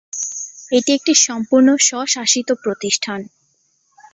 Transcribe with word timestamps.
এটি 0.71 0.89
একটি 0.93 1.13
সম্পূর্ণ 1.25 1.67
স্বশাসিত 1.81 2.49
প্রতিষ্ঠান। 2.63 3.19